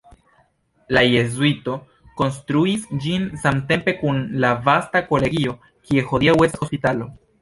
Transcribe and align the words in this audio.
La 0.97 1.01
jezuitoj 1.07 1.75
konstruis 2.21 2.87
ĝin 3.03 3.27
samtempe 3.43 3.95
kun 4.01 4.19
la 4.45 4.55
vasta 4.71 5.03
kolegio, 5.11 5.55
kie 5.91 6.07
hodiaŭ 6.13 6.37
estas 6.49 6.65
hospitalo. 6.65 7.13